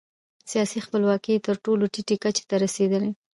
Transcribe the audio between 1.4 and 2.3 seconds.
تر ټولو ټیټې